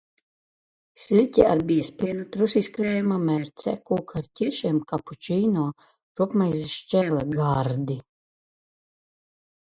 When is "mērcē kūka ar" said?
3.25-4.29